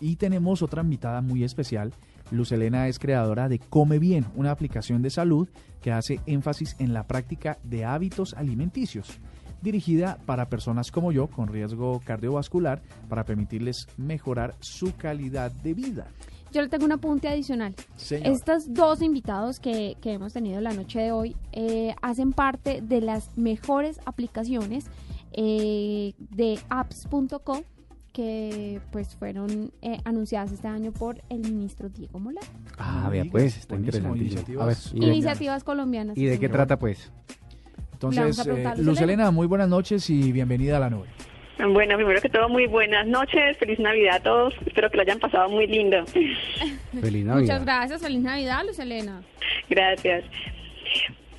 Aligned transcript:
Y 0.00 0.16
tenemos 0.16 0.62
otra 0.62 0.82
invitada 0.82 1.20
muy 1.20 1.44
especial. 1.44 1.92
Luz 2.30 2.52
Elena 2.52 2.88
es 2.88 2.98
creadora 2.98 3.48
de 3.48 3.58
Come 3.58 3.98
Bien, 3.98 4.26
una 4.36 4.50
aplicación 4.50 5.02
de 5.02 5.10
salud 5.10 5.48
que 5.80 5.92
hace 5.92 6.20
énfasis 6.26 6.76
en 6.78 6.92
la 6.92 7.06
práctica 7.06 7.58
de 7.64 7.84
hábitos 7.84 8.34
alimenticios, 8.34 9.18
dirigida 9.62 10.18
para 10.26 10.48
personas 10.48 10.90
como 10.90 11.12
yo 11.12 11.26
con 11.28 11.48
riesgo 11.48 12.00
cardiovascular 12.04 12.82
para 13.08 13.24
permitirles 13.24 13.88
mejorar 13.96 14.54
su 14.60 14.94
calidad 14.96 15.50
de 15.50 15.74
vida. 15.74 16.06
Yo 16.52 16.62
le 16.62 16.68
tengo 16.68 16.84
un 16.84 16.92
apunte 16.92 17.28
adicional. 17.28 17.74
Señor. 17.96 18.32
Estos 18.32 18.74
dos 18.74 19.02
invitados 19.02 19.60
que, 19.60 19.96
que 20.00 20.12
hemos 20.12 20.32
tenido 20.32 20.60
la 20.60 20.72
noche 20.72 21.00
de 21.00 21.12
hoy 21.12 21.36
eh, 21.52 21.94
hacen 22.02 22.32
parte 22.32 22.80
de 22.80 23.00
las 23.00 23.36
mejores 23.38 24.00
aplicaciones 24.04 24.86
eh, 25.32 26.14
de 26.18 26.58
apps.co 26.68 27.64
que 28.20 28.80
pues 28.92 29.16
fueron 29.16 29.72
eh, 29.80 29.96
anunciadas 30.04 30.52
este 30.52 30.68
año 30.68 30.92
por 30.92 31.22
el 31.30 31.38
ministro 31.38 31.88
Diego 31.88 32.18
Molano. 32.18 32.46
Ah, 32.76 33.08
vea 33.10 33.24
pues, 33.30 33.56
está 33.56 33.76
interesantísimo. 33.76 34.60
A 34.60 34.66
ver, 34.66 34.76
iniciativas 34.76 34.92
¿y 34.94 35.00
de, 35.00 35.06
Iniciativas 35.06 35.64
colombianas. 35.64 36.18
y 36.18 36.26
de 36.26 36.38
qué 36.38 36.50
trata 36.50 36.78
pues? 36.78 37.10
Entonces, 37.94 38.46
eh, 38.46 38.74
Luz 38.76 39.00
Elena. 39.00 39.30
Muy 39.30 39.46
buenas 39.46 39.70
noches 39.70 40.10
y 40.10 40.32
bienvenida 40.32 40.76
a 40.76 40.80
la 40.80 40.90
nube. 40.90 41.06
Bueno, 41.72 41.96
primero 41.96 42.20
que 42.20 42.28
todo, 42.28 42.50
muy 42.50 42.66
buenas 42.66 43.06
noches, 43.06 43.56
feliz 43.56 43.78
Navidad 43.78 44.16
a 44.16 44.20
todos, 44.20 44.54
espero 44.66 44.90
que 44.90 44.96
lo 44.96 45.02
hayan 45.02 45.18
pasado 45.18 45.48
muy 45.48 45.66
lindo. 45.66 46.04
Feliz 46.06 46.36
Muchas 46.92 47.24
Navidad. 47.24 47.62
gracias, 47.62 48.02
feliz 48.02 48.20
Navidad, 48.20 48.64
Luz 48.66 48.78
Elena. 48.78 49.22
Gracias. 49.70 50.24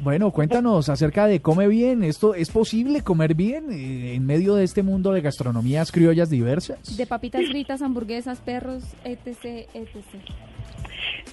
Bueno, 0.04 0.32
cuéntanos 0.32 0.90
acerca 0.90 1.28
de 1.28 1.42
Come 1.42 1.68
Bien. 1.68 2.04
¿Esto 2.04 2.34
es 2.34 2.50
posible 2.50 3.04
comer 3.04 3.36
bien 3.36 3.72
eh, 3.72 4.16
en 4.16 4.26
medio 4.26 4.56
de 4.56 4.64
este 4.64 4.82
mundo 4.82 5.12
de 5.12 5.22
gastronomías 5.22 5.92
criollas 5.92 6.32
diversas? 6.32 6.98
De 6.98 7.06
papitas 7.06 7.46
fritas, 7.46 7.84
hamburguesas, 7.84 8.40
perros, 8.42 8.84
etc, 9.04 9.68
etc. 9.76 10.04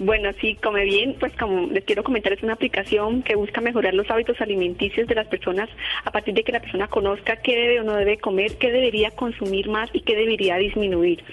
Bueno, 0.00 0.30
sí, 0.40 0.56
come 0.62 0.84
bien, 0.84 1.16
pues 1.18 1.32
como 1.36 1.66
les 1.68 1.82
quiero 1.84 2.04
comentar, 2.04 2.32
es 2.32 2.42
una 2.42 2.52
aplicación 2.52 3.22
que 3.22 3.36
busca 3.36 3.62
mejorar 3.62 3.94
los 3.94 4.10
hábitos 4.10 4.38
alimenticios 4.40 5.08
de 5.08 5.14
las 5.14 5.26
personas 5.28 5.70
a 6.04 6.10
partir 6.10 6.34
de 6.34 6.44
que 6.44 6.52
la 6.52 6.60
persona 6.60 6.88
conozca 6.88 7.36
qué 7.36 7.56
debe 7.56 7.80
o 7.80 7.84
no 7.84 7.94
debe 7.94 8.18
comer, 8.18 8.58
qué 8.58 8.70
debería 8.70 9.10
consumir 9.12 9.68
más 9.68 9.88
y 9.94 10.02
qué 10.02 10.14
debería 10.14 10.56
disminuir. 10.56 11.24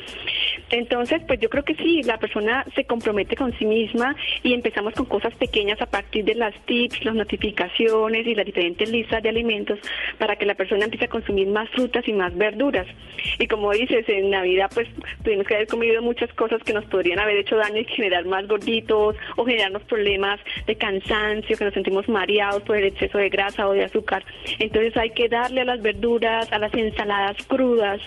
Entonces, 0.70 1.22
pues 1.28 1.40
yo 1.40 1.50
creo 1.50 1.64
que 1.64 1.76
sí, 1.76 2.04
la 2.04 2.18
persona 2.18 2.66
se 2.76 2.86
compromete 2.86 3.36
con 3.36 3.58
sí 3.58 3.66
misma 3.66 4.16
y 4.44 4.54
empezamos 4.54 4.94
con 4.94 5.06
cosas 5.06 5.34
pequeñas 5.36 5.82
a 5.82 5.86
partir 5.86 6.26
de 6.26 6.36
las 6.36 6.54
tips, 6.66 7.06
las 7.06 7.16
notificaciones 7.16 8.28
y 8.28 8.36
las 8.36 8.46
diferentes 8.46 8.90
listas 8.90 9.24
de 9.24 9.30
alimentos 9.30 9.80
para 10.18 10.36
que 10.36 10.46
la 10.46 10.56
persona 10.56 10.86
empiece 10.86 11.06
a 11.06 11.10
consumir 11.10 11.48
más 11.48 11.70
frutas 11.70 12.08
y 12.08 12.14
más 12.14 12.36
verduras. 12.36 12.88
Y 13.40 13.48
como 13.48 13.72
dices, 13.72 14.08
en 14.08 14.30
Navidad 14.30 14.70
pues 14.74 14.88
tuvimos 15.24 15.48
que 15.48 15.56
haber 15.56 15.68
comido 15.68 16.02
muchas 16.02 16.32
cosas 16.34 16.62
que 16.64 16.74
nos 16.74 16.86
podrían 16.86 17.20
haber 17.20 17.38
hecho 17.38 17.58
daño 17.58 17.80
y 17.80 17.86
generar 17.86 18.26
más 18.26 18.48
gorditos 18.48 19.16
o 19.36 19.46
generarnos 19.46 19.84
problemas 19.84 20.40
de 20.68 20.76
cansancio, 20.76 21.58
que 21.58 21.66
nos 21.66 21.74
sentimos 21.74 22.08
mareados 22.10 22.64
por 22.64 22.78
el 22.78 22.86
exceso 22.86 23.18
de 23.18 23.30
grasa 23.30 23.68
o 23.68 23.74
de 23.74 23.84
azúcar. 23.84 24.24
Entonces 24.60 24.96
hay 24.98 25.12
que 25.12 25.30
darle 25.30 25.62
a 25.62 25.66
las 25.66 25.82
verduras, 25.82 26.52
a 26.52 26.60
las 26.60 26.74
ensaladas 26.74 27.38
crudas, 27.48 28.02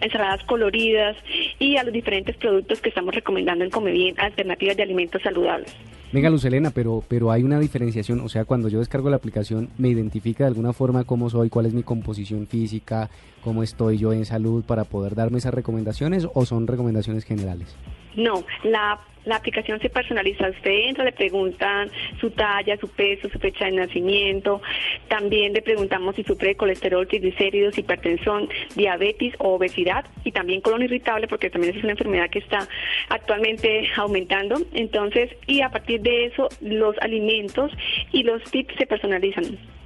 ensaladas 0.00 0.42
coloridas 0.44 1.16
y 1.58 1.76
a 1.76 1.84
los 1.84 1.89
diferentes 1.92 2.36
productos 2.36 2.80
que 2.80 2.88
estamos 2.88 3.14
recomendando 3.14 3.64
en 3.64 3.70
Come 3.70 3.92
Bien, 3.92 4.14
alternativas 4.18 4.76
de 4.76 4.82
alimentos 4.82 5.22
saludables. 5.22 5.74
Venga, 6.12 6.28
Luz 6.28 6.44
Elena, 6.44 6.72
pero, 6.74 7.04
pero 7.06 7.30
hay 7.30 7.44
una 7.44 7.60
diferenciación, 7.60 8.20
o 8.20 8.28
sea, 8.28 8.44
cuando 8.44 8.68
yo 8.68 8.80
descargo 8.80 9.10
la 9.10 9.16
aplicación, 9.16 9.68
¿me 9.78 9.88
identifica 9.88 10.42
de 10.42 10.48
alguna 10.48 10.72
forma 10.72 11.04
cómo 11.04 11.30
soy, 11.30 11.50
cuál 11.50 11.66
es 11.66 11.72
mi 11.72 11.84
composición 11.84 12.48
física, 12.48 13.10
cómo 13.44 13.62
estoy 13.62 13.98
yo 13.98 14.12
en 14.12 14.24
salud 14.24 14.64
para 14.64 14.82
poder 14.84 15.14
darme 15.14 15.38
esas 15.38 15.54
recomendaciones 15.54 16.26
o 16.34 16.44
son 16.46 16.66
recomendaciones 16.66 17.24
generales? 17.24 17.76
No, 18.16 18.42
la, 18.64 18.98
la 19.24 19.36
aplicación 19.36 19.80
se 19.80 19.90
personaliza. 19.90 20.48
Usted 20.50 20.88
entra, 20.88 21.04
le 21.04 21.12
preguntan 21.12 21.90
su 22.20 22.30
talla, 22.30 22.76
su 22.78 22.88
peso, 22.88 23.28
su 23.28 23.38
fecha 23.38 23.66
de 23.66 23.72
nacimiento. 23.72 24.62
También 25.08 25.52
le 25.52 25.62
preguntamos 25.62 26.16
si 26.16 26.22
sufre 26.22 26.56
colesterol, 26.56 27.06
triglicéridos, 27.06 27.78
hipertensión, 27.78 28.48
diabetes 28.74 29.34
o 29.38 29.54
obesidad. 29.54 30.04
Y 30.24 30.32
también 30.32 30.60
colon 30.60 30.82
irritable, 30.82 31.28
porque 31.28 31.50
también 31.50 31.76
es 31.76 31.82
una 31.82 31.92
enfermedad 31.92 32.30
que 32.30 32.40
está 32.40 32.66
actualmente 33.08 33.88
aumentando. 33.96 34.56
Entonces, 34.72 35.30
y 35.46 35.60
a 35.60 35.70
partir 35.70 36.00
de 36.00 36.26
eso, 36.26 36.48
los 36.60 36.96
alimentos 37.00 37.72
y 38.12 38.22
los 38.22 38.42
tips 38.44 38.74
se 38.76 38.86
personalizan. 38.86 39.79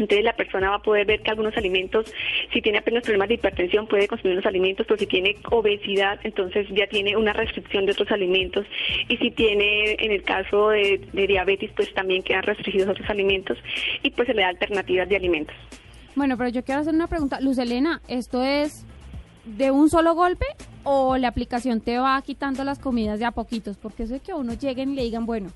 Entonces 0.00 0.24
la 0.24 0.32
persona 0.34 0.70
va 0.70 0.76
a 0.76 0.82
poder 0.82 1.06
ver 1.06 1.20
que 1.20 1.30
algunos 1.30 1.56
alimentos, 1.56 2.12
si 2.52 2.60
tiene 2.60 2.78
apenas 2.78 3.02
problemas 3.02 3.28
de 3.28 3.34
hipertensión, 3.34 3.86
puede 3.86 4.08
consumir 4.08 4.34
unos 4.34 4.46
alimentos, 4.46 4.86
pero 4.86 4.98
si 4.98 5.06
tiene 5.06 5.36
obesidad, 5.50 6.18
entonces 6.24 6.66
ya 6.70 6.86
tiene 6.86 7.16
una 7.16 7.32
restricción 7.32 7.86
de 7.86 7.92
otros 7.92 8.10
alimentos. 8.10 8.66
Y 9.08 9.16
si 9.18 9.30
tiene, 9.30 9.96
en 9.98 10.12
el 10.12 10.22
caso 10.22 10.70
de, 10.70 11.00
de 11.12 11.26
diabetes, 11.26 11.70
pues 11.76 11.92
también 11.94 12.22
quedan 12.22 12.42
restringidos 12.42 12.90
otros 12.90 13.08
alimentos 13.10 13.58
y 14.02 14.10
pues 14.10 14.26
se 14.26 14.34
le 14.34 14.42
da 14.42 14.48
alternativas 14.48 15.08
de 15.08 15.16
alimentos. 15.16 15.56
Bueno, 16.14 16.36
pero 16.36 16.50
yo 16.50 16.64
quiero 16.64 16.80
hacer 16.80 16.94
una 16.94 17.06
pregunta. 17.06 17.40
Luz 17.40 17.58
Elena, 17.58 18.00
¿esto 18.08 18.42
es 18.42 18.84
de 19.44 19.70
un 19.70 19.88
solo 19.88 20.14
golpe 20.14 20.46
o 20.84 21.16
la 21.16 21.28
aplicación 21.28 21.80
te 21.80 21.98
va 21.98 22.20
quitando 22.22 22.64
las 22.64 22.78
comidas 22.78 23.18
de 23.18 23.26
a 23.26 23.30
poquitos? 23.30 23.76
Porque 23.76 24.04
eso 24.04 24.14
es 24.14 24.22
que 24.22 24.32
a 24.32 24.36
uno 24.36 24.54
lleguen 24.54 24.92
y 24.92 24.96
le 24.96 25.02
digan, 25.02 25.26
bueno, 25.26 25.50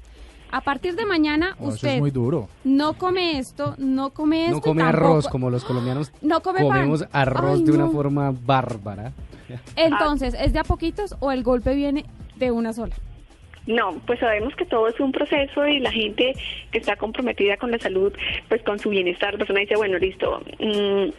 a 0.57 0.61
partir 0.61 0.95
de 0.95 1.05
mañana 1.05 1.57
No, 1.59 1.67
eso 1.67 1.75
usted 1.75 1.89
es 1.95 2.01
muy 2.01 2.11
duro. 2.11 2.49
no 2.63 2.95
come 2.95 3.39
esto, 3.39 3.75
no 3.79 4.11
come 4.11 4.45
esto. 4.47 4.53
No 4.53 4.59
y 4.59 4.61
come 4.61 4.83
tampoco- 4.83 5.05
arroz 5.07 5.29
como 5.29 5.51
los 5.51 5.65
colombianos 5.65 6.13
No 6.23 6.41
come 6.43 6.61
pan. 6.61 6.69
comemos 6.69 7.05
arroz 7.13 7.59
Ay, 7.59 7.65
de 7.65 7.73
una 7.73 7.89
forma 7.89 8.33
bárbara. 8.47 9.13
Entonces, 9.77 10.35
¿es 10.39 10.53
de 10.53 10.59
a 10.61 10.65
poquitos 10.65 11.17
o 11.21 11.33
el 11.33 11.43
golpe 11.43 11.75
viene 11.75 12.05
de 12.37 12.51
una 12.51 12.73
sola? 12.73 12.95
No, 13.67 13.95
pues 14.07 14.21
sabemos 14.21 14.55
que 14.57 14.67
todo 14.67 14.89
es 14.89 14.99
un 15.01 15.11
proceso 15.11 15.67
y 15.67 15.81
la 15.81 15.91
gente 15.91 16.35
que 16.71 16.79
está 16.79 16.97
comprometida 16.97 17.57
con 17.57 17.71
la 17.71 17.79
salud, 17.79 18.13
pues 18.49 18.63
con 18.63 18.79
su 18.79 18.91
bienestar, 18.91 19.33
la 19.33 19.39
persona 19.39 19.61
dice, 19.61 19.77
bueno, 19.77 19.99
listo, 19.99 20.41
mm, 20.61 21.11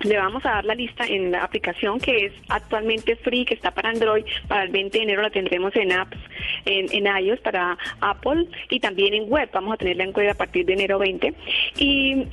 le 0.00 0.16
vamos 0.16 0.44
a 0.44 0.50
dar 0.50 0.64
la 0.64 0.74
lista 0.74 1.04
en 1.06 1.32
la 1.32 1.44
aplicación 1.44 1.98
que 1.98 2.26
es 2.26 2.32
actualmente 2.48 3.16
free, 3.16 3.44
que 3.44 3.54
está 3.54 3.70
para 3.70 3.90
Android, 3.90 4.24
para 4.46 4.64
el 4.64 4.70
20 4.70 4.96
de 4.96 5.04
enero 5.04 5.22
la 5.22 5.30
tendremos 5.30 5.74
en 5.76 5.92
apps, 5.92 6.18
en, 6.64 7.06
iOS 7.06 7.40
para 7.40 7.76
Apple 8.00 8.46
y 8.70 8.80
también 8.80 9.14
en 9.14 9.28
web, 9.30 9.48
vamos 9.52 9.74
a 9.74 9.76
tenerla 9.76 10.04
en 10.04 10.12
web 10.12 10.30
a 10.30 10.34
partir 10.34 10.66
de 10.66 10.74
enero 10.74 10.98
20. 10.98 11.34
Y 11.78 12.26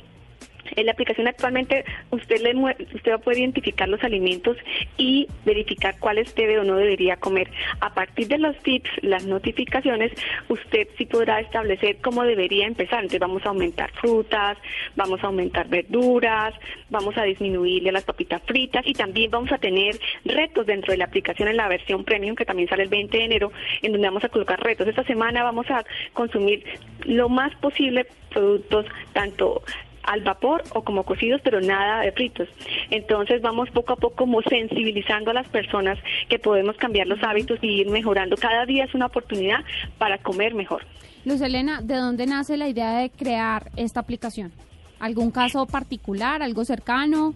en 0.74 0.86
la 0.86 0.92
aplicación 0.92 1.28
actualmente 1.28 1.84
usted 2.10 2.40
le 2.40 2.56
usted 2.94 3.18
poder 3.20 3.38
identificar 3.38 3.88
los 3.88 4.02
alimentos 4.02 4.56
y 4.96 5.28
verificar 5.44 5.98
cuáles 5.98 6.34
debe 6.34 6.58
o 6.58 6.64
no 6.64 6.76
debería 6.76 7.16
comer. 7.16 7.50
A 7.80 7.92
partir 7.92 8.28
de 8.28 8.38
los 8.38 8.56
tips, 8.58 8.90
las 9.02 9.26
notificaciones, 9.26 10.12
usted 10.48 10.88
sí 10.96 11.06
podrá 11.06 11.40
establecer 11.40 11.98
cómo 12.02 12.24
debería 12.24 12.66
empezar. 12.66 13.00
Entonces 13.00 13.20
vamos 13.20 13.44
a 13.44 13.50
aumentar 13.50 13.90
frutas, 13.92 14.56
vamos 14.94 15.22
a 15.22 15.26
aumentar 15.26 15.68
verduras, 15.68 16.54
vamos 16.90 17.16
a 17.16 17.24
disminuirle 17.24 17.92
las 17.92 18.04
papitas 18.04 18.42
fritas 18.42 18.86
y 18.86 18.94
también 18.94 19.30
vamos 19.30 19.52
a 19.52 19.58
tener 19.58 19.98
retos 20.24 20.66
dentro 20.66 20.92
de 20.92 20.98
la 20.98 21.04
aplicación 21.04 21.48
en 21.48 21.56
la 21.56 21.68
versión 21.68 22.04
premium 22.04 22.36
que 22.36 22.44
también 22.44 22.68
sale 22.68 22.84
el 22.84 22.88
20 22.88 23.16
de 23.16 23.24
enero, 23.24 23.52
en 23.82 23.92
donde 23.92 24.08
vamos 24.08 24.24
a 24.24 24.28
colocar 24.28 24.60
retos. 24.60 24.88
Esta 24.88 25.04
semana 25.04 25.42
vamos 25.42 25.70
a 25.70 25.84
consumir 26.12 26.64
lo 27.04 27.28
más 27.28 27.54
posible 27.56 28.06
productos 28.30 28.86
tanto 29.12 29.62
al 30.06 30.22
vapor 30.22 30.62
o 30.72 30.82
como 30.82 31.04
cocidos, 31.04 31.40
pero 31.42 31.60
nada 31.60 32.02
de 32.02 32.12
fritos. 32.12 32.48
Entonces 32.90 33.42
vamos 33.42 33.70
poco 33.70 33.92
a 33.92 33.96
poco 33.96 34.16
como 34.16 34.42
sensibilizando 34.42 35.30
a 35.30 35.34
las 35.34 35.48
personas 35.48 35.98
que 36.28 36.38
podemos 36.38 36.76
cambiar 36.76 37.06
los 37.06 37.22
hábitos 37.22 37.58
y 37.62 37.80
ir 37.80 37.90
mejorando. 37.90 38.36
Cada 38.36 38.64
día 38.66 38.84
es 38.84 38.94
una 38.94 39.06
oportunidad 39.06 39.60
para 39.98 40.18
comer 40.18 40.54
mejor. 40.54 40.84
Luz 41.24 41.40
Elena, 41.40 41.80
¿de 41.82 41.96
dónde 41.96 42.26
nace 42.26 42.56
la 42.56 42.68
idea 42.68 42.98
de 42.98 43.10
crear 43.10 43.70
esta 43.76 44.00
aplicación? 44.00 44.52
¿Algún 45.00 45.30
caso 45.30 45.66
particular, 45.66 46.42
algo 46.42 46.64
cercano? 46.64 47.34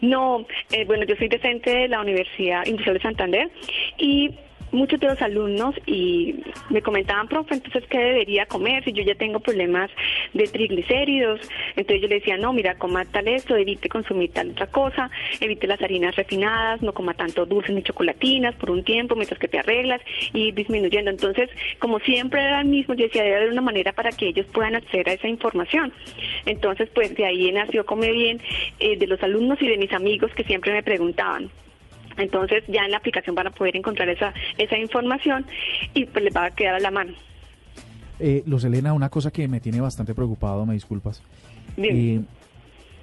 No, 0.00 0.46
eh, 0.70 0.84
bueno, 0.84 1.04
yo 1.04 1.16
soy 1.16 1.28
docente 1.28 1.70
de 1.70 1.88
la 1.88 2.00
Universidad 2.00 2.64
Industrial 2.66 2.94
de 2.94 3.02
Santander 3.02 3.50
y 3.98 4.30
muchos 4.72 5.00
de 5.00 5.08
los 5.08 5.20
alumnos 5.22 5.74
y 5.86 6.36
me 6.70 6.82
comentaban, 6.82 7.28
profe, 7.28 7.54
entonces, 7.54 7.84
¿qué 7.88 7.98
debería 7.98 8.46
comer 8.46 8.84
si 8.84 8.92
yo 8.92 9.02
ya 9.02 9.14
tengo 9.14 9.40
problemas 9.40 9.90
de 10.34 10.46
triglicéridos? 10.46 11.40
Entonces 11.76 12.02
yo 12.02 12.08
le 12.08 12.16
decía, 12.16 12.36
no, 12.36 12.52
mira, 12.52 12.76
coma 12.76 13.04
tal 13.04 13.28
esto, 13.28 13.56
evite 13.56 13.88
consumir 13.88 14.32
tal 14.32 14.50
otra 14.50 14.66
cosa, 14.66 15.10
evite 15.40 15.66
las 15.66 15.80
harinas 15.82 16.16
refinadas, 16.16 16.82
no 16.82 16.92
coma 16.92 17.14
tanto 17.14 17.46
dulces 17.46 17.74
ni 17.74 17.82
chocolatinas 17.82 18.54
por 18.56 18.70
un 18.70 18.84
tiempo 18.84 19.14
mientras 19.14 19.38
que 19.38 19.48
te 19.48 19.58
arreglas 19.58 20.00
y 20.32 20.52
disminuyendo. 20.52 21.10
Entonces, 21.10 21.50
como 21.78 21.98
siempre 22.00 22.42
era 22.42 22.60
el 22.60 22.66
mismo, 22.66 22.94
yo 22.94 23.04
decía, 23.04 23.22
debe 23.22 23.36
haber 23.36 23.50
una 23.50 23.62
manera 23.62 23.92
para 23.92 24.10
que 24.10 24.28
ellos 24.28 24.46
puedan 24.52 24.74
acceder 24.74 25.08
a 25.08 25.12
esa 25.12 25.28
información. 25.28 25.92
Entonces, 26.44 26.88
pues 26.94 27.14
de 27.14 27.24
ahí 27.24 27.52
nació 27.52 27.84
Come 27.84 28.10
Bien, 28.12 28.40
eh, 28.78 28.96
de 28.96 29.06
los 29.06 29.22
alumnos 29.22 29.60
y 29.60 29.68
de 29.68 29.78
mis 29.78 29.92
amigos 29.92 30.30
que 30.34 30.44
siempre 30.44 30.72
me 30.72 30.82
preguntaban. 30.82 31.50
Entonces 32.16 32.64
ya 32.68 32.84
en 32.84 32.90
la 32.90 32.98
aplicación 32.98 33.34
van 33.34 33.48
a 33.48 33.50
poder 33.50 33.76
encontrar 33.76 34.08
esa, 34.08 34.32
esa 34.58 34.76
información 34.76 35.46
y 35.94 36.06
pues 36.06 36.24
les 36.24 36.34
va 36.34 36.46
a 36.46 36.50
quedar 36.50 36.74
a 36.74 36.80
la 36.80 36.90
mano. 36.90 37.12
Eh, 38.18 38.42
Luz 38.46 38.64
Elena, 38.64 38.92
una 38.92 39.10
cosa 39.10 39.30
que 39.30 39.46
me 39.46 39.60
tiene 39.60 39.80
bastante 39.80 40.14
preocupado, 40.14 40.64
me 40.64 40.74
disculpas. 40.74 41.22
Eh, 41.76 42.20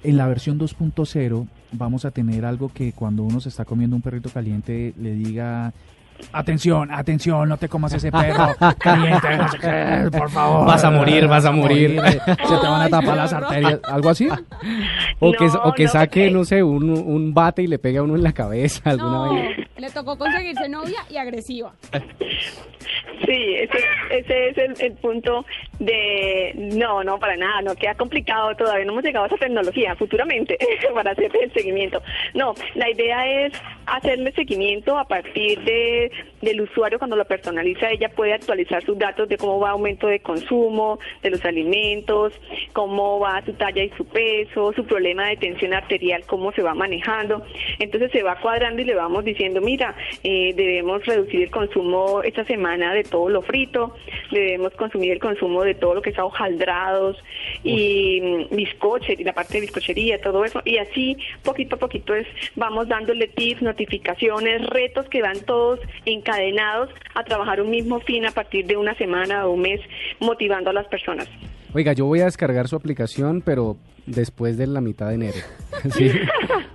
en 0.02 0.16
la 0.16 0.26
versión 0.26 0.58
2.0 0.58 1.46
vamos 1.72 2.04
a 2.04 2.10
tener 2.10 2.44
algo 2.44 2.72
que 2.72 2.92
cuando 2.92 3.22
uno 3.22 3.40
se 3.40 3.48
está 3.48 3.64
comiendo 3.64 3.96
un 3.96 4.02
perrito 4.02 4.28
caliente 4.28 4.92
le 4.98 5.12
diga 5.12 5.72
atención, 6.32 6.90
atención, 6.90 7.48
no 7.48 7.56
te 7.56 7.68
comas 7.68 7.92
ese 7.94 8.10
perro 8.10 8.54
caliente, 8.78 9.36
no 9.36 9.48
sé 9.48 9.58
qué, 9.58 10.10
por 10.16 10.30
favor. 10.30 10.66
Vas 10.66 10.84
a 10.84 10.90
morir, 10.90 11.26
vas 11.26 11.44
a 11.44 11.52
morir. 11.52 12.00
Se 12.00 12.56
te 12.56 12.66
van 12.66 12.82
a 12.82 12.88
tapar 12.88 13.16
las 13.16 13.32
arterias, 13.32 13.80
algo 13.84 14.10
así. 14.10 14.28
O 15.20 15.32
que, 15.32 15.46
o 15.46 15.72
que 15.72 15.84
no, 15.84 15.88
saque, 15.90 16.20
porque- 16.24 16.30
no 16.30 16.44
sé, 16.44 16.62
un, 16.62 16.90
un 16.90 17.34
bate 17.34 17.62
y 17.62 17.66
le 17.66 17.78
pegue 17.78 17.98
a 17.98 18.02
uno 18.02 18.16
en 18.16 18.22
la 18.22 18.32
cabeza 18.32 18.90
alguna 18.90 19.26
No, 19.26 19.34
vez. 19.34 19.56
le 19.78 19.90
tocó 19.90 20.16
conseguirse 20.18 20.68
novia 20.68 20.98
y 21.10 21.16
agresiva. 21.16 21.72
Sí, 23.26 23.54
ese, 23.54 23.78
ese 24.10 24.48
es 24.50 24.58
el, 24.58 24.74
el 24.80 24.92
punto 24.94 25.46
de... 25.78 26.52
No, 26.76 27.02
no, 27.02 27.18
para 27.18 27.36
nada, 27.36 27.62
no 27.62 27.74
queda 27.74 27.94
complicado, 27.94 28.54
todavía 28.54 28.84
no 28.84 28.92
hemos 28.92 29.04
llegado 29.04 29.24
a 29.24 29.28
esa 29.28 29.36
tecnología 29.38 29.94
futuramente 29.96 30.58
para 30.94 31.12
hacer 31.12 31.30
el 31.40 31.50
seguimiento. 31.52 32.02
No, 32.34 32.54
la 32.74 32.90
idea 32.90 33.46
es 33.46 33.52
hacerle 33.86 34.32
seguimiento 34.32 34.98
a 34.98 35.04
partir 35.06 35.58
de, 35.64 36.10
del 36.42 36.60
usuario 36.60 36.98
cuando 36.98 37.16
lo 37.16 37.24
personaliza, 37.24 37.90
ella 37.90 38.10
puede 38.10 38.34
actualizar 38.34 38.84
sus 38.84 38.98
datos 38.98 39.28
de 39.28 39.38
cómo 39.38 39.58
va 39.58 39.70
aumento 39.70 40.06
de 40.06 40.20
consumo, 40.20 40.98
de 41.22 41.30
los 41.30 41.44
alimentos, 41.46 42.34
cómo 42.74 43.20
va 43.20 43.42
su 43.46 43.54
talla 43.54 43.82
y 43.84 43.90
su 43.96 44.04
peso, 44.04 44.72
su 44.74 44.84
problema 44.84 45.03
de 45.04 45.36
tensión 45.36 45.74
arterial, 45.74 46.24
cómo 46.26 46.52
se 46.52 46.62
va 46.62 46.74
manejando. 46.74 47.44
Entonces 47.78 48.10
se 48.10 48.22
va 48.22 48.40
cuadrando 48.40 48.80
y 48.80 48.84
le 48.84 48.94
vamos 48.94 49.24
diciendo, 49.24 49.60
mira, 49.60 49.94
eh, 50.22 50.52
debemos 50.54 51.04
reducir 51.04 51.42
el 51.42 51.50
consumo 51.50 52.22
esta 52.22 52.44
semana 52.44 52.94
de 52.94 53.04
todo 53.04 53.28
lo 53.28 53.42
frito, 53.42 53.94
debemos 54.30 54.72
consumir 54.74 55.12
el 55.12 55.18
consumo 55.18 55.62
de 55.62 55.74
todo 55.74 55.94
lo 55.94 56.02
que 56.02 56.10
es 56.10 56.18
hojaldrados 56.18 57.22
y 57.62 58.20
mm, 58.20 58.56
bizcoche, 58.56 59.16
la 59.22 59.32
parte 59.32 59.54
de 59.54 59.60
bizcochería, 59.62 60.20
todo 60.20 60.44
eso. 60.44 60.62
Y 60.64 60.78
así, 60.78 61.16
poquito 61.42 61.76
a 61.76 61.78
poquito, 61.78 62.14
es, 62.14 62.26
vamos 62.56 62.88
dándole 62.88 63.28
tips, 63.28 63.62
notificaciones, 63.62 64.66
retos 64.66 65.08
que 65.08 65.22
van 65.22 65.40
todos 65.44 65.80
encadenados 66.06 66.90
a 67.14 67.24
trabajar 67.24 67.60
un 67.60 67.70
mismo 67.70 68.00
fin 68.00 68.26
a 68.26 68.30
partir 68.30 68.66
de 68.66 68.76
una 68.76 68.94
semana 68.94 69.46
o 69.46 69.52
un 69.52 69.60
mes, 69.60 69.80
motivando 70.20 70.70
a 70.70 70.72
las 70.72 70.86
personas. 70.86 71.28
Oiga, 71.74 71.92
yo 71.92 72.06
voy 72.06 72.20
a 72.20 72.26
descargar 72.26 72.68
su 72.68 72.76
aplicación, 72.76 73.42
pero 73.44 73.76
después 74.06 74.56
de 74.56 74.66
la 74.68 74.80
mitad 74.80 75.08
de 75.08 75.14
enero. 75.14 75.38
Sí. 75.90 76.10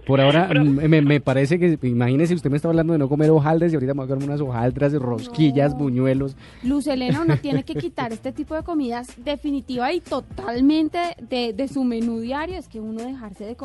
Por 0.06 0.22
ahora, 0.22 0.50
mm, 0.54 0.88
me, 0.88 1.02
me 1.02 1.20
parece 1.20 1.58
que, 1.58 1.80
imagínese, 1.84 2.36
usted 2.36 2.52
me 2.52 2.58
está 2.58 2.68
hablando 2.68 2.94
de 2.94 3.00
no 3.00 3.10
comer 3.10 3.32
hojaldres 3.32 3.72
y 3.72 3.76
ahorita 3.76 3.96
me 3.96 4.00
voy 4.00 4.06
a 4.06 4.10
comer 4.10 4.30
unas 4.30 4.42
hojaldras, 4.42 4.94
rosquillas, 4.94 5.76
buñuelos. 5.76 6.36
Luz 6.62 6.86
Elena 6.86 7.22
uno 7.22 7.38
tiene 7.38 7.64
que 7.64 7.74
quitar 7.80 8.12
este 8.12 8.32
tipo 8.32 8.54
de 8.54 8.62
comidas 8.62 9.14
definitiva 9.24 9.92
y 9.94 10.00
totalmente 10.00 11.00
de, 11.22 11.54
de 11.54 11.68
su 11.68 11.84
menú 11.84 12.20
diario. 12.20 12.58
Es 12.58 12.68
que 12.68 12.80
uno 12.80 13.02
dejarse 13.02 13.46
de 13.46 13.58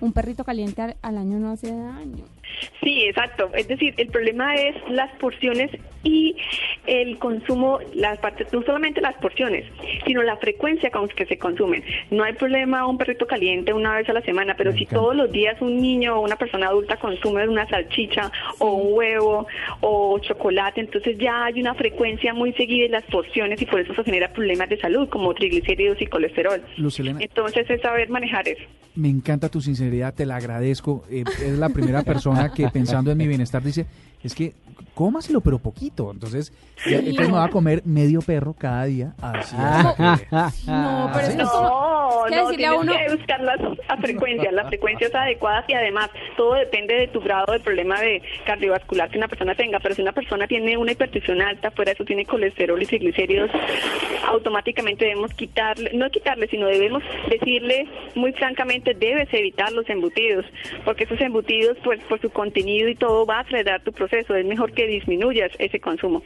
un 0.00 0.12
perrito 0.12 0.42
caliente 0.42 0.82
al, 0.82 0.96
al 1.00 1.18
año 1.18 1.38
no 1.38 1.52
hace 1.52 1.68
daño. 1.68 2.24
Sí, 2.82 3.04
exacto. 3.04 3.50
Es 3.54 3.68
decir, 3.68 3.94
el 3.98 4.08
problema 4.08 4.54
es 4.56 4.74
las 4.88 5.12
porciones 5.18 5.70
y 6.04 6.36
el 6.86 7.18
consumo, 7.18 7.78
las 7.94 8.18
partes, 8.18 8.52
no 8.52 8.62
solamente 8.62 9.00
las 9.00 9.14
porciones, 9.16 9.64
sino 10.04 10.22
la 10.22 10.36
frecuencia 10.36 10.90
con 10.90 11.08
que 11.08 11.26
se 11.26 11.38
consumen. 11.38 11.82
No 12.10 12.24
hay 12.24 12.32
problema 12.32 12.86
un 12.86 12.98
perrito 12.98 13.26
caliente 13.26 13.72
una 13.72 13.94
vez 13.96 14.08
a 14.08 14.12
la 14.12 14.22
semana, 14.22 14.54
pero 14.56 14.72
Me 14.72 14.78
si 14.78 14.84
encanta. 14.84 15.00
todos 15.00 15.16
los 15.16 15.30
días 15.30 15.60
un 15.60 15.80
niño 15.80 16.16
o 16.16 16.20
una 16.24 16.36
persona 16.36 16.66
adulta 16.68 16.96
consume 16.96 17.46
una 17.48 17.68
salchicha 17.68 18.30
o 18.58 18.72
un 18.74 18.94
huevo 18.94 19.46
o 19.80 20.18
chocolate, 20.20 20.80
entonces 20.80 21.16
ya 21.18 21.44
hay 21.44 21.60
una 21.60 21.74
frecuencia 21.74 22.32
muy 22.34 22.52
seguida 22.54 22.86
en 22.86 22.92
las 22.92 23.04
porciones 23.04 23.60
y 23.62 23.66
por 23.66 23.80
eso 23.80 23.94
se 23.94 24.04
genera 24.04 24.32
problemas 24.32 24.68
de 24.68 24.78
salud 24.78 25.08
como 25.08 25.34
triglicéridos 25.34 26.00
y 26.00 26.06
colesterol. 26.06 26.60
Entonces 27.20 27.68
es 27.70 27.80
saber 27.80 28.08
manejar 28.08 28.48
eso. 28.48 28.62
me 28.94 29.08
encanta 29.08 29.48
tu 29.48 29.60
sinceridad, 29.60 30.14
te 30.14 30.26
la 30.26 30.36
agradezco. 30.36 31.04
Eh, 31.10 31.24
es 31.44 31.58
la 31.58 31.68
primera 31.70 32.02
persona 32.02 32.52
que 32.52 32.68
pensando 32.72 33.10
en 33.10 33.18
mi 33.18 33.26
bienestar 33.26 33.62
dice, 33.62 33.86
es 34.22 34.34
que 34.34 34.54
cómaselo 34.94 35.40
pero 35.40 35.58
poquito. 35.58 36.10
Entonces, 36.10 36.52
ya- 36.86 36.98
entonces 36.98 37.28
me 37.28 37.34
va 37.38 37.44
a 37.44 37.50
comer 37.50 37.82
medio 37.84 38.20
perro 38.20 38.52
cada 38.54 38.84
día. 38.84 39.14
Así 39.20 39.56
es. 39.56 40.66
No, 40.66 41.10
pero 41.12 41.26
es 41.26 41.34
que 41.34 41.42
como- 41.42 41.91
es 42.26 42.30
que 42.30 42.36
no, 42.36 42.44
decirle 42.48 42.66
a 42.66 42.74
uno- 42.74 42.92
que 42.96 43.14
buscar 43.16 43.40
las 43.40 43.58
a 43.88 43.96
frecuencias, 43.96 44.52
las 44.52 44.68
frecuencias 44.68 45.14
adecuadas 45.14 45.64
y 45.68 45.74
además 45.74 46.10
todo 46.36 46.54
depende 46.54 46.94
de 46.94 47.08
tu 47.08 47.20
grado 47.20 47.52
de 47.52 47.60
problema 47.60 48.00
de 48.00 48.22
cardiovascular 48.46 49.10
que 49.10 49.18
una 49.18 49.28
persona 49.28 49.54
tenga, 49.54 49.80
pero 49.80 49.94
si 49.94 50.02
una 50.02 50.12
persona 50.12 50.46
tiene 50.46 50.76
una 50.76 50.92
hipertensión 50.92 51.42
alta, 51.42 51.70
fuera 51.70 51.90
de 51.90 51.94
eso 51.94 52.04
tiene 52.04 52.24
colesterol 52.24 52.80
y 52.82 52.86
triglicéridos, 52.86 53.50
automáticamente 54.26 55.04
debemos 55.04 55.32
quitarle, 55.34 55.90
no 55.94 56.10
quitarle, 56.10 56.46
sino 56.48 56.66
debemos 56.66 57.02
decirle 57.28 57.86
muy 58.14 58.32
francamente, 58.32 58.94
debes 58.94 59.32
evitar 59.32 59.72
los 59.72 59.88
embutidos, 59.90 60.46
porque 60.84 61.04
esos 61.04 61.20
embutidos, 61.20 61.76
pues 61.84 62.00
por 62.04 62.20
su 62.20 62.30
contenido 62.30 62.88
y 62.88 62.94
todo, 62.94 63.26
va 63.26 63.38
a 63.38 63.40
acelerar 63.40 63.82
tu 63.82 63.92
proceso, 63.92 64.34
es 64.34 64.44
mejor 64.46 64.72
que 64.72 64.86
disminuyas 64.86 65.50
ese 65.58 65.80
consumo. 65.80 66.22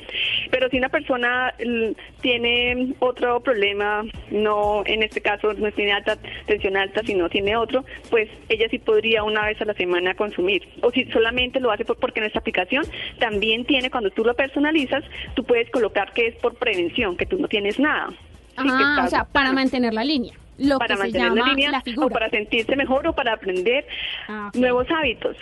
Pero 0.51 0.69
si 0.69 0.79
una 0.79 0.89
persona 0.89 1.55
l- 1.59 1.95
tiene 2.21 2.95
otro 3.01 3.41
problema, 3.41 4.05
no 4.31 4.83
en 4.87 5.03
este 5.03 5.21
caso 5.21 5.53
no 5.55 5.67
tiene 5.77 5.93
alta 5.93 6.17
tensión 6.47 6.77
alta, 6.77 7.03
sino 7.05 7.29
tiene 7.29 7.57
otro, 7.57 7.85
pues 8.11 8.29
ella 8.49 8.67
sí 8.71 8.79
podría 8.81 9.23
una 9.23 9.47
vez 9.47 9.61
a 9.61 9.65
la 9.65 9.75
semana 9.75 10.15
consumir. 10.15 10.67
O 10.83 10.91
si 10.91 11.05
solamente 11.13 11.61
lo 11.61 11.71
hace 11.71 11.85
por- 11.85 11.99
porque 11.99 12.19
nuestra 12.21 12.41
aplicación 12.41 12.85
también 13.21 13.65
tiene, 13.65 13.91
cuando 13.91 14.11
tú 14.11 14.25
lo 14.25 14.35
personalizas, 14.35 15.05
tú 15.35 15.45
puedes 15.45 15.71
colocar 15.71 16.13
que 16.13 16.27
es 16.29 16.35
por 16.37 16.55
prevención, 16.57 17.17
que 17.17 17.27
tú 17.27 17.39
no 17.39 17.47
tienes 17.47 17.79
nada. 17.79 18.09
Ah, 18.57 19.03
o 19.05 19.09
sea, 19.09 19.25
para 19.25 19.53
mantener 19.53 19.93
la 19.95 20.03
línea. 20.03 20.33
Lo 20.59 20.79
para 20.79 20.95
que 20.95 20.95
se 20.95 21.03
mantener 21.05 21.29
llama 21.29 21.41
la 21.49 21.53
línea 21.53 21.71
la 21.71 22.05
o 22.05 22.09
para 22.09 22.31
sentirse 22.31 22.75
mejor 22.77 23.07
o 23.07 23.13
para 23.13 23.35
aprender 23.35 23.87
Ah, 24.27 24.51
nuevos 24.55 24.87
hábitos. 24.91 25.37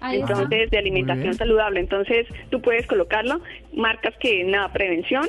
Ahí 0.00 0.18
está. 0.20 0.32
Entonces, 0.32 0.68
de 0.72 0.78
alimentación 0.78 1.34
saludable. 1.34 1.78
Entonces, 1.78 2.26
tú 2.50 2.60
puedes 2.60 2.84
colocarlo, 2.88 3.40
marcas 3.72 4.14
que 4.18 4.42
nada, 4.42 4.72
prevención. 4.72 5.28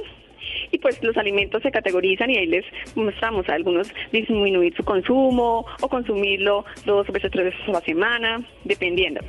Y 0.74 0.80
pues 0.80 1.02
los 1.04 1.16
alimentos 1.18 1.62
se 1.62 1.72
categorizan 1.72 2.32
y 2.32 2.38
ahí 2.38 2.48
les 2.48 2.66
mostramos 2.96 3.48
a 3.48 3.54
algunos 3.54 3.88
disminuir 4.12 4.76
su 4.76 4.84
consumo 4.84 5.68
o 5.80 5.88
consumirlo 5.88 6.66
dos 6.84 7.06
veces, 7.08 7.30
tres 7.32 7.46
veces 7.46 7.70
a 7.70 7.74
la 7.74 7.82
semana, 7.82 8.42
dependiendo. 8.64 9.22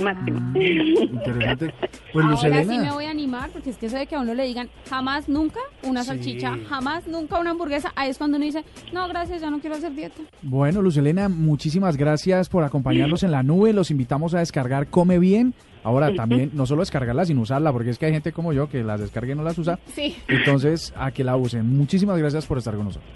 Máximo. 0.00 0.40
Interesante. 0.58 1.74
Pues 2.12 2.26
Luz 2.26 2.44
Ahora 2.44 2.62
sí 2.62 2.68
Elena, 2.68 2.82
me 2.84 2.92
voy 2.92 3.04
a 3.06 3.10
animar 3.10 3.50
porque 3.50 3.70
es 3.70 3.76
que 3.76 3.86
eso 3.86 3.96
de 3.96 4.06
que 4.06 4.14
a 4.14 4.20
uno 4.20 4.34
le 4.34 4.44
digan 4.44 4.68
jamás 4.88 5.28
nunca 5.28 5.60
una 5.82 6.02
Sí. 6.02 6.08
salchicha, 6.08 6.56
jamás 6.68 7.06
nunca 7.06 7.38
una 7.38 7.50
hamburguesa, 7.50 7.92
ahí 7.96 8.10
es 8.10 8.18
cuando 8.18 8.36
uno 8.36 8.46
dice, 8.46 8.64
no, 8.92 9.08
gracias, 9.08 9.40
ya 9.40 9.50
no 9.50 9.60
quiero 9.60 9.76
hacer 9.76 9.92
dieta. 9.94 10.20
bueno, 10.42 10.82
Luz 10.82 10.96
Elena, 10.96 11.28
muchísimas 11.28 11.96
gracias 11.96 12.48
por 12.48 12.64
acompañarnos 12.64 13.22
en 13.22 13.30
la 13.30 13.42
nube. 13.42 13.72
Los 13.72 13.90
invitamos 13.90 14.34
a 14.34 14.38
descargar 14.40 14.88
Come 14.88 15.18
Bien. 15.18 15.54
Ahora 15.84 16.14
también, 16.14 16.50
no 16.54 16.64
solo 16.64 16.82
descargarla, 16.82 17.24
sino 17.24 17.40
usarla, 17.40 17.72
porque 17.72 17.90
es 17.90 17.98
que 17.98 18.06
hay 18.06 18.12
gente 18.12 18.30
como 18.30 18.52
yo 18.52 18.68
que 18.68 18.84
las 18.84 19.00
descarga 19.00 19.32
y 19.32 19.34
no 19.34 19.42
las 19.42 19.58
usa. 19.58 19.80
Sí. 19.92 20.16
Entonces, 20.28 20.94
a 20.96 21.10
que 21.10 21.24
la 21.24 21.34
usen. 21.34 21.76
Muchísimas 21.76 22.16
gracias 22.18 22.46
por 22.46 22.58
estar 22.58 22.76
con 22.76 22.84
nosotros. 22.84 23.10